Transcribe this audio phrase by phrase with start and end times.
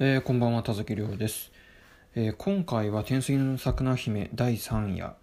[0.00, 1.52] えー、こんばんは田崎亮です、
[2.16, 5.14] えー、今回は天水の桜姫第3夜、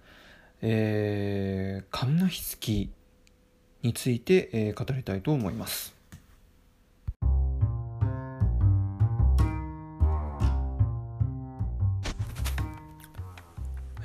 [0.62, 2.90] えー、神無月
[3.82, 5.94] について、えー、語りたいと思います。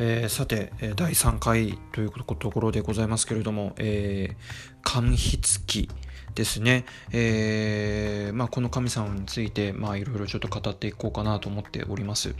[0.00, 4.36] えー、さて、第3回というところでございますけれども、えー、
[4.82, 5.88] 神筆記
[6.36, 12.34] ですね、えー、まあ、この神様について、いろいろちょっと語っていこうかなと思っております。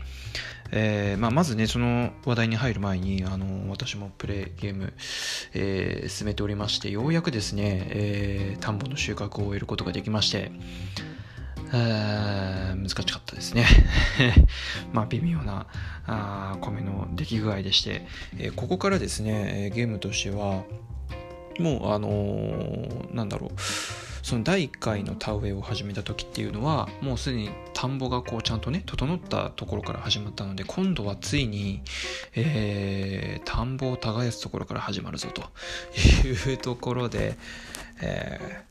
[0.71, 4.93] えー、まあ、まずね、その話題に入る前に、あの、私もプレイゲーム、
[5.55, 10.51] えー、進めておりまして、ようやくですね、えー、田んぼの収穫を終えることができまして、
[11.71, 13.65] 難しかったですね。
[14.93, 15.65] まあ、微妙な
[16.05, 18.05] あ米の出来具合でして、
[18.37, 20.63] えー、ここからですね、ゲームとしては、
[21.59, 23.61] もうあのー、なんだろう
[24.27, 31.81] その第1回の田植えを始めた時っていうのはもうすでに田んぼがこうちゃんとね整ったところから始まったので今度はついに、
[32.35, 35.43] えー、田んぼを耕すところから始まるぞと
[36.27, 37.37] いうところで、
[38.01, 38.65] え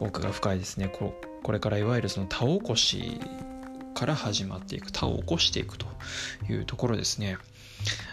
[0.00, 3.18] ー、奥が深いですねここれからいわゆるその田起こし
[3.94, 5.86] から始まっていく田を起こしていくと
[6.50, 7.38] いうところですね。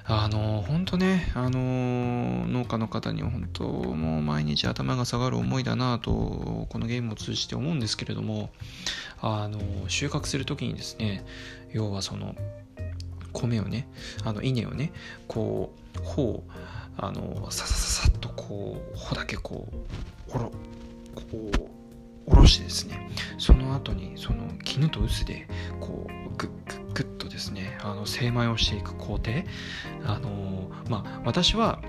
[0.06, 6.12] あの本当ね、あの農家の方には本当もう毎日頭が下がる思いだなと
[6.70, 8.50] このゲームを通じて思うんですけれども
[9.22, 11.24] あの収穫する時にですね
[11.72, 12.36] 要はその
[13.34, 13.88] 米をね
[14.24, 14.92] あの稲をね
[15.28, 16.44] こう穂を
[16.98, 19.68] あのささささっとこう穂だけこ
[20.28, 20.52] うほろ
[21.16, 21.24] こ
[22.28, 25.48] う下ろしてですねその後にその絹と臼で
[25.80, 29.32] こうグッグッグッですねあの精米をしていく工程。
[30.06, 31.82] あのまあ私は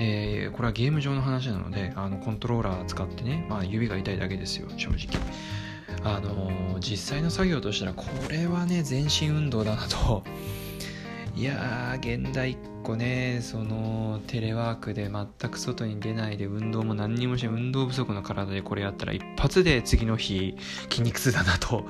[0.00, 5.20] えー、これはゲーム上の話なのであのコントローラー使ってね、まあ、指が痛いだけですよ正直。
[6.04, 10.22] あの実際の作業としたらこれはね全身運動だなと。
[11.34, 12.56] いやー現代
[12.88, 20.56] 構ねそのテレワークで全く外に出ないで運動も何にもしない運動不足の体でこれやったら一発で次の日
[20.88, 21.84] 筋肉痛だなと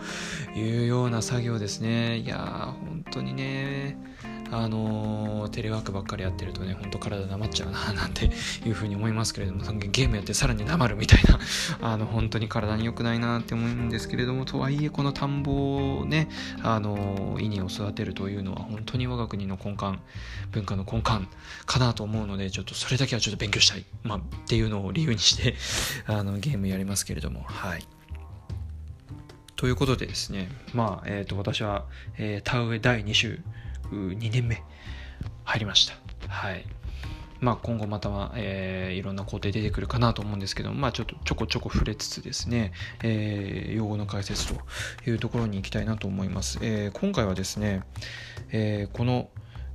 [0.56, 2.18] いうような作業ですね。
[2.18, 3.96] いやー本当にね。
[4.50, 8.30] あの、テレワークばっかりやってるとね、ほんと体なまっちゃうな、なんて
[8.64, 11.38] いうふうに思いますけれども、ゲームやってさらになまるみたいな、
[11.80, 16.28] あの、本当に体に良くないなって思うんですけれども、とはいえ、この田んぼをね、
[16.62, 19.98] あのー、稲を育てるというのは、本当に我が国の根幹、
[20.52, 21.28] 文化の根幹
[21.66, 25.54] かなと思うので、ちょっとそれだけはちょっと勉強したい、まあ、っていうのを理由にして
[26.06, 27.84] あの、ゲームやりますけれども、はい。
[29.56, 31.86] ということでですね、まあ、えっ、ー、と、私は、
[32.16, 33.40] えー、田植え第2週、
[33.90, 34.62] 2年目
[35.44, 35.94] 入りました。
[36.28, 36.64] はい。
[37.40, 42.72] まあ、今後または、えー、いろんな工程出てくるかなと思うんですけどまあ、ちょっとちょこちょこ触れつつですね、
[43.02, 44.60] えー、用語の解説と
[45.08, 46.58] いうところに行きたいなと思います。
[46.62, 47.84] えー、今回はですね、
[48.50, 49.30] えー、この、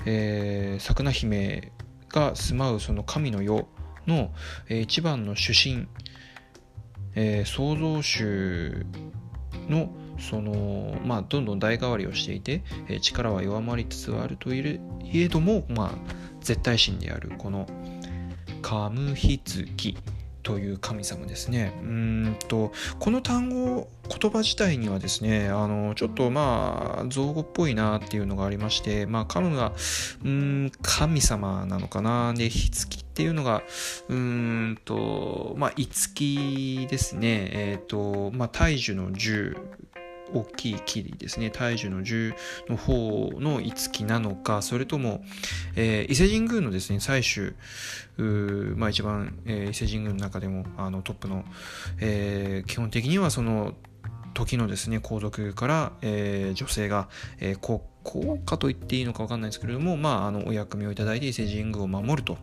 [0.05, 1.71] えー、桜姫
[2.09, 3.67] が住まうその神の世
[4.07, 4.31] の、
[4.67, 5.87] えー、一番の主神、
[7.15, 8.85] えー、創造主
[9.69, 12.63] のそのまあどんどん代替わりをしていて、
[13.01, 14.79] 力は弱まりつつあるとい
[15.13, 15.91] えどもまあ
[16.41, 17.67] 絶対神であるこの
[18.61, 19.97] カムヒツキ
[20.43, 21.73] という神様ですね。
[21.81, 29.71] うんとこの単語言葉自体にはですねあのちょっとまあ造語っぽいなっていうのがありましてまあカムが
[30.23, 33.63] うん神様なのかなでひつきっていうのが
[34.09, 39.57] うんとまあいつきですねえっ、ー、とまあ大樹の十
[40.33, 41.49] 大きい木ですね。
[41.49, 42.33] 大樹の10
[42.69, 45.23] の方の五木なのかそれとも、
[45.75, 47.53] えー、伊勢神宮のですね最終
[48.17, 51.43] まあ、一番、えー、伊勢神宮の中でもあのトップの、
[51.99, 53.73] えー、基本的にはその
[54.33, 62.37] 時のですね皇族から、えー、女性が、えー、国皇家と言っていいのか分かんないですけれども、まあ、あのお役目をいただいて伊勢神宮を守ると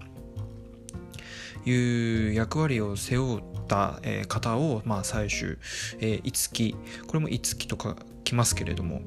[1.67, 5.59] いう役割を背負うった、方を、まあ、最終、
[6.01, 6.77] えー、五木
[7.07, 9.03] これも五木とかきますけれども。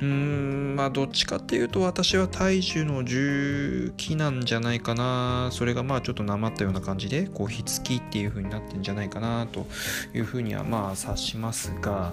[0.00, 5.50] うんまあどっちかっていうと私は大樹の重機なんじゃないかな。
[5.52, 9.66] それがまあちょっとなまったような感じでこうひつきっていう風になってんじゃないかなと
[10.14, 12.12] いうふうにはまあ察しますが、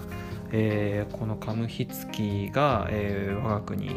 [0.52, 3.90] えー、このカムヒツキが、えー、我が国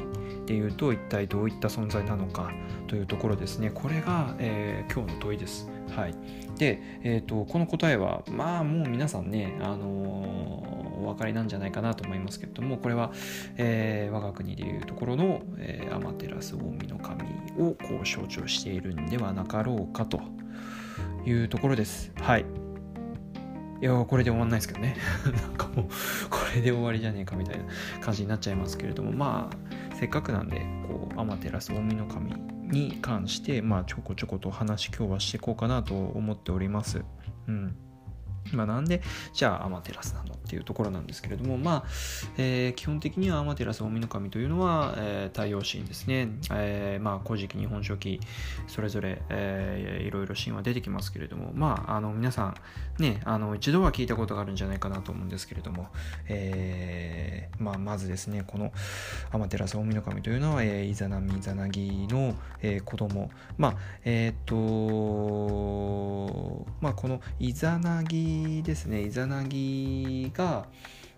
[0.48, 2.51] でいうと一体どういった存在なのか
[2.88, 3.69] というところですね。
[3.69, 5.73] これが、えー、今日の問いです。
[5.89, 6.15] はい、
[6.57, 13.12] で、えーと、この答えはまあもう皆さんね、あのー、お分かりなんじゃないかなと思いますけれどもこれは、
[13.57, 16.59] えー、我が国でいうところの、えー、アマテラス大
[17.00, 17.24] 神
[17.59, 20.21] をこう象徴しているんではなかろうかと
[21.25, 22.12] いうところです。
[22.19, 22.45] はい。
[23.81, 24.95] いやこれで終わんないですけどね。
[25.41, 25.86] なんかもう
[26.29, 27.65] これで終わりじゃねえかみたいな
[28.00, 32.33] 感じになっちゃいますけれどもまあせっかくなんでこう天照大の神
[32.74, 37.06] に関してまあちょこちょこと話今日はしていこうかなと思っております。
[37.48, 37.78] うん。
[38.52, 39.02] まあ、なんで
[39.34, 41.90] じゃあアマテラスなのっていうところなんですけれども、まあ
[42.38, 48.19] えー、基本的にはアマテラス大神というのは、えー、太陽神ですね、えーまあ、古事記日本書紀
[48.68, 52.56] それぞれ、えー、いろいろ神話出てきますけれども、まあ、あの皆さん、
[53.01, 55.88] ね、あの一度は聞いたことがあるんじゃないかなと思うんですけれども、
[56.28, 58.72] えーまあ、まずですねこの
[59.31, 63.30] アマテラス大神というのは、えー、イザナミイザナギの、えー、子供。
[63.57, 64.56] まあえっ、と
[66.81, 69.01] まあこのイザナギですね。
[69.04, 70.68] イザナギが、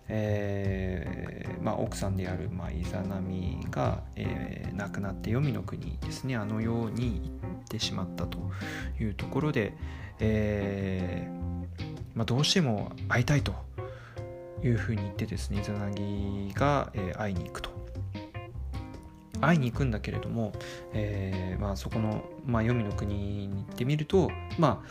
[0.08, 6.36] えーまあ、奥さんである、まあ、イザナミが、えー、亡くなって黄泉の国ですね。
[6.36, 8.38] あの世に行ってしまったと
[9.00, 9.76] いうところで、
[10.20, 11.46] えー
[12.14, 13.52] まあ、どうしても会いたいと
[14.62, 17.76] いうふうに言ってですねイザナギが、えー、会いに行くと。
[19.40, 20.52] 会いに行くんだけれども、
[20.94, 23.14] えーまあ、そこの、まあ、黄泉の国
[23.48, 24.82] に行ってみると、ま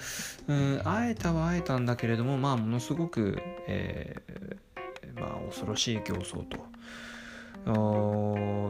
[0.47, 4.55] あ、うん会えたは会えたんだけれども、まあ、ものすごく、えー
[5.19, 6.57] まあ、恐ろしい形相と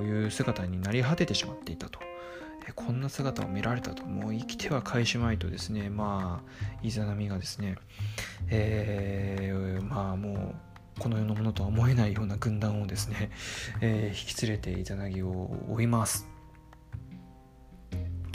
[0.04, 2.00] いう姿になり果ててしまっていたと。
[2.74, 6.50] こんな姿を見られたと、もう生きては返しまいとですね、まあ、
[6.82, 7.76] イザナミがですね、
[8.50, 10.56] えー、まあも
[10.98, 13.30] う、この世のものとは思えないような軍団をですね、
[13.82, 16.35] えー、引き連れてイザナギを追います。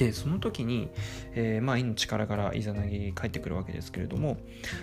[0.00, 0.88] でその時に、
[1.34, 4.38] えー、まあ命からがらイザナギ帰ってくるわけですけれども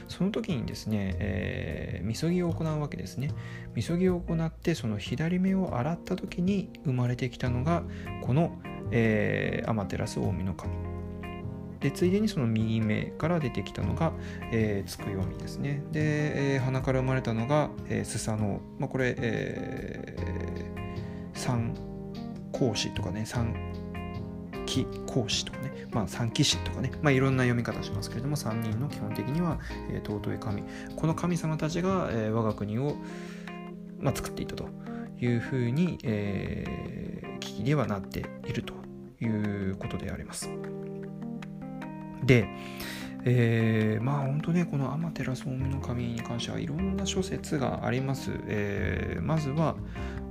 [0.08, 3.32] その時にですね、えー、みそぎを行うわけですね。
[3.74, 7.82] みそぎを行ってその左目を洗った時に生まれてきたのが
[8.22, 8.60] この、
[8.92, 10.54] えー、アマテラス大神。
[11.80, 14.12] でついでにその右目から出てきたのが、
[14.52, 15.84] えー、つくよみですね。
[15.92, 21.76] で、えー、鼻から生まれたのが、えー、スサノオ、まあ、これ、えー、三
[22.52, 23.56] 孔子とかね三
[24.68, 29.60] 期孔子とかね、まあ、三騎士とかね、まあ、いろんな読み方しますけれども3人の基本的には、
[29.90, 30.64] えー、尊い神
[30.96, 32.96] この神様たちが、えー、我が国を、
[34.00, 34.70] まあ、作っていたと
[35.20, 38.74] いうふうに、えー、危機ではなっていると
[39.20, 39.28] い
[39.72, 40.50] うことであります。
[42.24, 42.48] で、
[43.26, 49.76] えー、まあ本当ねこの天照大神に関してはいろんな諸説があります、えー、まずは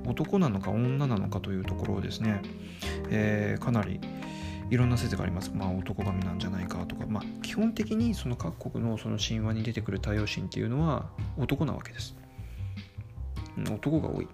[0.07, 2.41] 男なのか女なのかというところをですね、
[3.11, 4.01] えー、かなり
[4.71, 5.53] いろんな説があります。
[5.55, 11.07] まあ男神なんじゃないかとか、まあ基本的にその各国のその神話に出てくる太陽神っていうのは
[11.39, 12.17] 男なわけです。
[13.71, 14.29] 男が多い。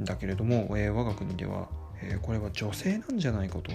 [0.00, 1.68] だけれども、えー、我が国では、
[2.02, 3.72] えー、これは女性なんじゃないかと、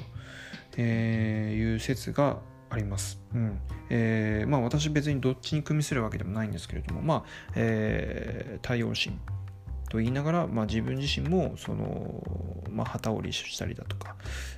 [0.78, 2.40] えー、いう説が
[2.70, 3.22] あります。
[3.34, 3.60] うん
[3.90, 7.24] えーまあ、私別にどっちに組みするわけでもないんですけれども、まあ
[7.56, 9.18] えー、太陽神
[9.89, 12.24] と言いながら、まあ、自分自身もその、
[12.69, 14.16] まあ、旗織りしたりだとか、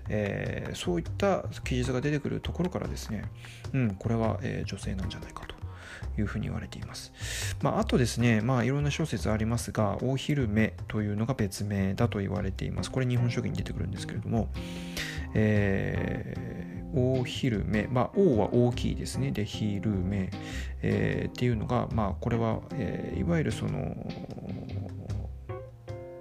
[0.10, 3.24] えー、そういった記述が出てくるところからですね、
[3.74, 5.60] うん、これは、えー、女性なんじゃないかと。
[6.18, 7.14] いうふうに言われています。
[7.62, 12.92] まあ、あとですね、まあ、いろんな小説ありますが、大昼目というのが別名だと言われています。
[12.92, 14.50] これ日本書紀に出てくるんですけれども、
[15.34, 19.32] えー大昼目、まあ、王は大きいですね。
[19.32, 20.32] で、昼目、
[20.82, 23.96] えー、っていうのが、まあ、これは、えー、いわゆるその、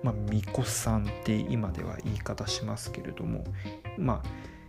[0.03, 3.45] まあ、巫女さんって今では言い方しますけれども、
[3.97, 4.29] まあ、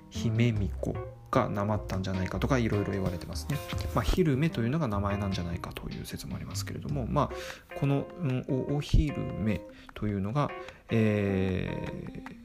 [0.09, 0.95] 姫巫女
[1.31, 3.57] がなまったんじゃないかとかいろいろ言われてますね。
[3.93, 9.61] まあ、昼目というのが名前なんじゃないかという説もありますけれども、まあ、この、うん、お昼目
[9.93, 10.49] というのが、
[10.89, 12.39] えー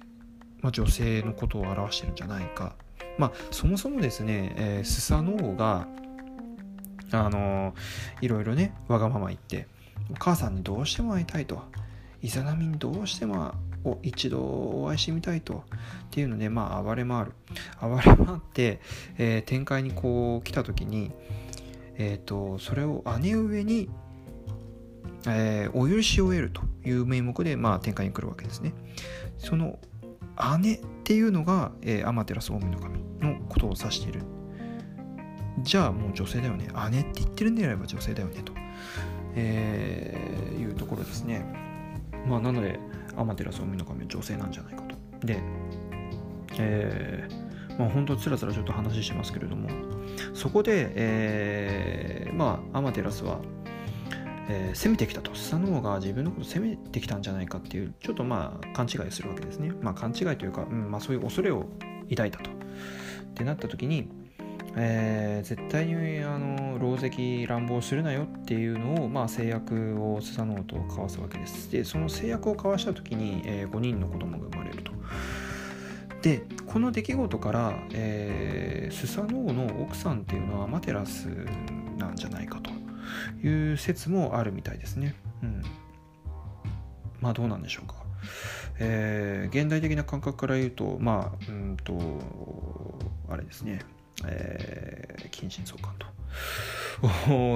[0.62, 2.74] まあ、女性のことを表してるんじゃないか
[3.18, 5.86] まあ、そもそもですね、えー、スサノオが、
[7.12, 9.68] あのー、いろいろね、わがまま言って、
[10.10, 11.62] お母さんにどうしても会いたいと、
[12.24, 13.52] イザナミにどうしても
[14.02, 15.62] 一度お会いしてみたいと、
[16.06, 17.32] っていうので、まあ、暴れ回る。
[17.82, 18.80] 暴れ回って、
[19.18, 21.12] えー、展開にこう来た時に、
[21.98, 23.90] えっ、ー、と、それを姉上に、
[25.28, 28.72] えー、お許しを得るという名目で、まあ、展開に来るわけですね。
[29.36, 29.78] その
[30.62, 32.78] 姉っていうのが、えー、アマテラス大神の
[33.50, 34.22] ことを指している。
[35.58, 36.68] じゃあもう女性だよね。
[36.90, 38.54] 姉って言ってるんであれば女性だよねと、
[39.34, 41.73] え、いうところですね。
[42.26, 42.78] まあなので
[43.16, 45.26] アマテラス大神は女性なんじゃないかと。
[45.26, 45.40] で
[46.58, 49.68] えー、まあ本当つらつらちょっと話しますけれども
[50.34, 53.40] そこで、えー、まあアマテラスは
[54.48, 55.34] えー、攻めてきたと。
[55.34, 59.72] スサノオが自分のことを攻めてきたんじゃないかっていうちょっとまあ勘違いするわけですね。
[59.80, 61.66] まあ勘違いというか、うんまあ、そういう恐れを
[62.10, 62.50] 抱いたと。
[62.50, 62.54] っ
[63.34, 64.08] てなった時に、
[64.76, 71.70] えー、絶対にあの狼藉乱暴するなよっていうのを、まあ、制約をスサノオと交わすわけです。
[71.70, 74.92] でその制約を交わした時に、えー、5人の子供が生まれると。
[76.22, 81.26] でこの出来事から、えー、スサノオの奥さんっていうのはアマテラス
[81.98, 82.70] なんじゃないかと
[83.46, 85.14] いう説もあるみたいですね。
[85.42, 85.62] うん。
[87.20, 87.96] まあどうなんでしょうか。
[88.78, 93.80] えー、現代的な感覚から言うとまあうんとあれですね。
[94.26, 96.06] えー、近親相関と。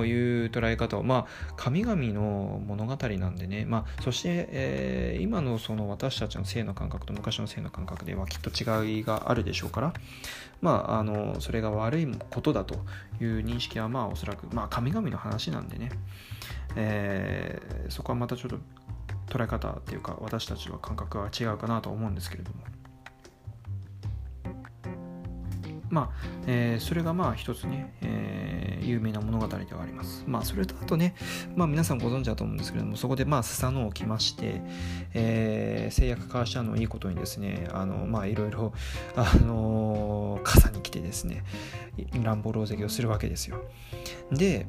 [0.05, 0.13] い
[0.47, 9.95] う捉え方をまあ神々の物語なんでね、まあ、そして、えー、今のその私たちの性の感覚と昔の性の感覚ではきっと違いがあるでしょうから、
[10.61, 12.75] まあ、あのそれが悪いことだと
[13.21, 15.91] いう認識はまあおそらく、まあ、神々の話なんでね、
[16.77, 18.59] えー、そこはまたちょっと
[19.29, 22.68] 捉え方っていうか私たちは感覚は違うかなと思うんですけれども。
[25.91, 30.25] まあ、えー、それがまあ一つね、えー、有名な物語ではあります。
[30.27, 31.15] まあ、それとあとね、
[31.57, 34.63] まあ皆さんご存知だと思うんですけれども、そこでまあスサノオを来まして、
[35.15, 37.69] えー、制約交わしたのいいことにですね、
[38.07, 38.73] まあいろいろ、
[40.45, 41.45] 傘に来てですね、
[42.23, 43.63] 乱暴狼藉をするわけですよ。
[44.31, 44.67] で、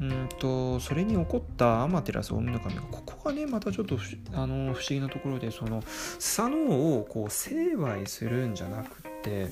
[0.00, 2.60] うんとそれに起こったアマテラス大神が
[2.90, 3.98] ここがねまたちょっと
[4.32, 9.48] あの不思議なところでそのスサノオをこう成敗するんじゃなくて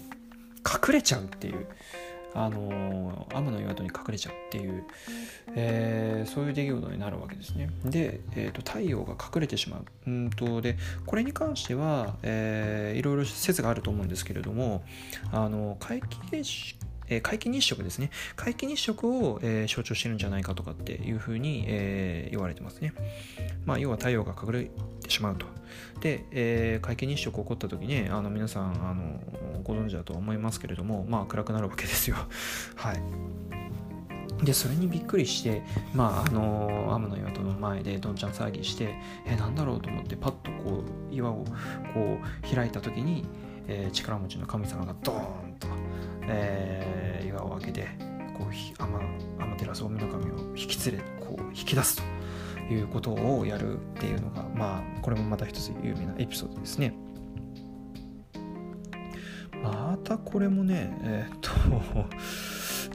[0.67, 1.67] 隠れちゃうっていう
[2.37, 4.85] あの天の岩戸に隠れちゃうっていう、
[5.55, 7.71] えー、そういう出来事になるわけですね。
[7.85, 9.85] で、えーと、太陽が隠れてしまう。
[10.07, 14.85] うんとでこれに関しては、えー、いろいろ説があると思うんですけれども
[15.33, 16.77] あの皆既
[17.09, 18.11] えー、皆既日食ですね。
[18.37, 22.93] 皆既日食を、えー、象徴してるんじゃないかとかっていうふうに、えー、言われてますね。
[23.65, 24.65] まあ、要は太陽が隠れ
[25.03, 25.47] てしまうと。
[26.01, 29.21] で、えー、皆既日食起こった時ね、あの皆さんあの
[29.63, 32.17] ご存知だとは思いますけれども、まあ暗くなるわけですよ。
[32.77, 33.03] はい。
[34.43, 35.63] でそれにびっくりして
[35.95, 38.95] まああの天の岩戸の前でどんちゃん騒ぎして
[39.25, 41.45] えなんだろうと思ってパッとこう岩を
[41.95, 43.25] こう開いた時に、
[43.67, 45.69] えー、力持ちの神様がドーンと、
[46.29, 47.89] えー、岩を開けて
[48.37, 52.03] こう天照大神を引き連れこう引き出す
[52.69, 56.95] ということをやるっていうのがまあこれもまた一つ有名なエピソードですね。
[59.73, 61.51] またこれもねえー、っと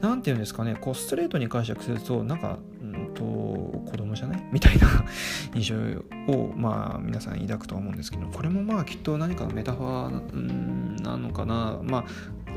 [0.00, 4.44] 何て言うんですかねこうストレートに解釈するとなんかうんと子供じゃない？
[4.52, 4.88] みたいな
[5.54, 11.78] 印象をまあ皆さん抱くとは思うんですけどこれもまあきっと何かのメタファーなのかな。
[11.82, 12.04] まあ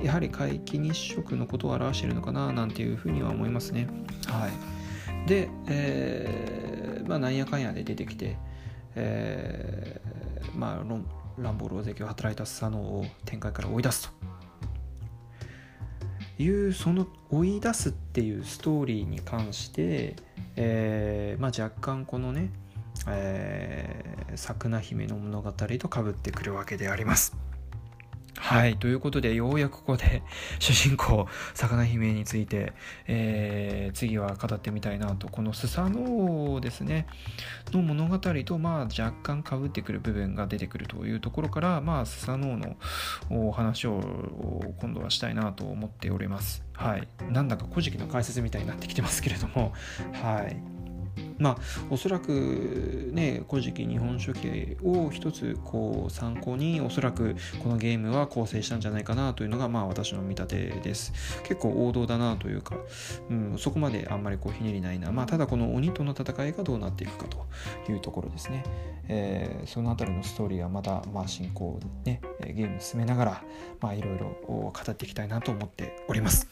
[0.04, 3.88] やはり皆既日食のことを表しているのかななんていうふうには思いますね。
[4.28, 5.30] はい。
[5.30, 8.38] で、えー、まあなんやかんやで出てきて
[8.96, 10.84] えー、まあ
[11.38, 14.12] 乱暴狼藉を働いた佐野を展開から追い出す
[16.38, 20.16] というその追い出すっていうストーリーに関して、
[20.56, 22.50] えーまあ、若干このね、
[23.08, 27.45] えー、桜姫の物語とかぶってくるわけであります。
[28.38, 28.78] はい。
[28.78, 30.22] ということで、ようやくここで
[30.60, 32.74] 主人公、魚姫について、
[33.08, 37.08] えー、次は語ってみたいなと、このスサノオですね、
[37.72, 42.76] の物語と、まあ、若干かぶってくる部分が出てくるというところから、まあ、スサノオの
[43.30, 46.64] お話を今度はしたいなと思っております。
[46.74, 47.08] はい。
[47.32, 49.74] なんだか古事記の解説みたいになってきてますけれども、
[50.14, 50.75] はい。
[51.38, 51.58] まあ
[51.90, 61.14] おそらくね古事記日本書紀を一つこう参考におそらくこのゲームは構成したんじゃないかなというのがまあ私の見立てです。
[61.44, 62.78] 結構王道だなというか、
[63.30, 65.12] うん、そこまであんまりこうひねりないな。
[65.12, 68.64] まあただこの鬼との戦いがどうなっていくかというところですね、
[69.08, 72.22] えー、そのあたりのストーリーはまたまあ進行でね
[72.54, 73.44] ゲーム進めながら
[73.82, 76.48] まあいろいろ語っていきたいなと思っております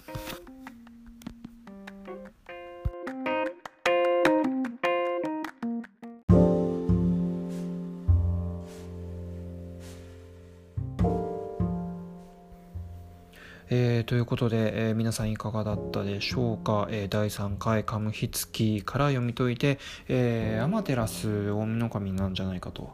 [14.23, 22.91] いうことで、えー、皆さんいかがだったでしょうか、えー、第3回カムヒツキから読み解いて、えー、アマテラス大神神なんじゃないかと。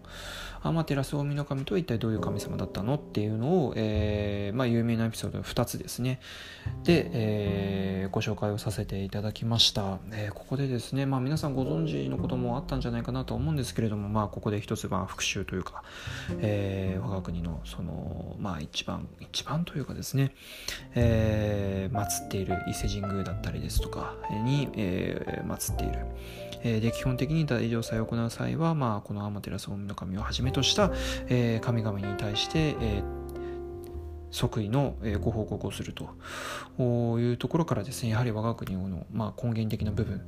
[0.61, 6.19] アマテラス大神神とは一体どういう神様だったのっていうのを、えー、まあ、有名なエピソード2つですね。
[6.83, 15.83] で、えー、ご紹介をさせていただきました、えー、ここでですね、まあ、皆さんご存知のこともあったんじゃないかなと思うんですけれども、まあ、ここで一つまあ復習というか、
[16.39, 20.33] えー、我が国のその、まあ、一番一番というかですね、
[20.95, 21.18] えー、
[21.91, 26.05] 祀っている伊勢神宮だったりですとかに、えー、祀っている、
[26.63, 30.91] え、で基本的に大乗祭を行う際は、まあ、この天照大神をはじめとした、
[31.27, 33.19] えー、神々に対して、えー
[34.31, 36.09] 即位のご報告をすると。
[37.19, 40.21] いうところからですねやはり我が国の、まあ、根源的な部分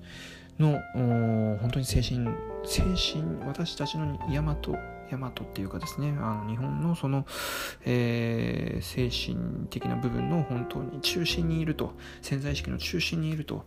[0.60, 0.80] の
[1.60, 2.28] 本当に精神
[2.66, 4.56] 精神私たちの大和
[5.12, 7.25] 大和っていうかですねあの日本のその、
[7.86, 13.65] えー、精神的な部分の本当に中心にいると潜在意識の中心にいると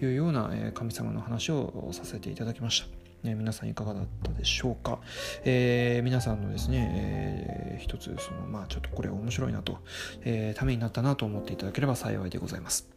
[0.00, 2.86] いうような、え神様の話をさせていただきました。
[3.28, 4.98] ね、皆さんいかがだったでしょうか、
[5.44, 9.78] えー、皆さんのですね、えー、一つそのまあちょっとこれ面白いなと、
[10.24, 12.90] えー、ためになったなと思っていただければ幸いでございます。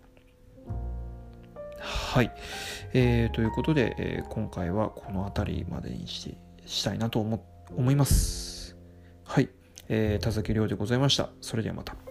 [1.79, 2.31] はい、
[2.93, 8.75] えー、ということで、えー、今回はこの辺りまでにしてしたいなと思って思います。
[9.23, 9.49] はい、
[9.89, 11.29] えー、田崎亮でございました。
[11.41, 12.06] それではまた。